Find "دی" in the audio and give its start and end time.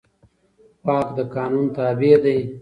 2.23-2.39